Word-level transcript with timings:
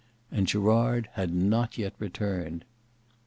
And 0.31 0.47
Gerard 0.47 1.09
had 1.13 1.31
not 1.31 1.77
yet 1.77 1.93
returned. 1.99 2.65